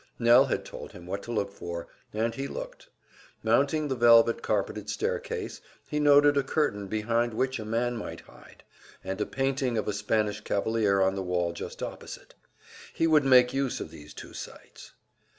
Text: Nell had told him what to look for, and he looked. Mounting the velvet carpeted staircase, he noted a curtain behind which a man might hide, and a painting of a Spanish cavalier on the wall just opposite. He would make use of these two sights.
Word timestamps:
Nell 0.17 0.45
had 0.45 0.65
told 0.65 0.93
him 0.93 1.05
what 1.05 1.21
to 1.21 1.31
look 1.31 1.51
for, 1.51 1.87
and 2.11 2.33
he 2.33 2.47
looked. 2.47 2.89
Mounting 3.43 3.87
the 3.87 3.93
velvet 3.95 4.41
carpeted 4.41 4.89
staircase, 4.89 5.61
he 5.89 5.99
noted 5.99 6.37
a 6.37 6.43
curtain 6.43 6.87
behind 6.87 7.35
which 7.35 7.59
a 7.59 7.65
man 7.65 7.95
might 7.97 8.21
hide, 8.21 8.63
and 9.03 9.21
a 9.21 9.27
painting 9.27 9.77
of 9.77 9.87
a 9.87 9.93
Spanish 9.93 10.41
cavalier 10.43 11.01
on 11.03 11.13
the 11.13 11.21
wall 11.21 11.51
just 11.53 11.83
opposite. 11.83 12.33
He 12.95 13.05
would 13.05 13.25
make 13.25 13.53
use 13.53 13.79
of 13.79 13.91
these 13.91 14.15
two 14.15 14.33
sights. 14.33 14.93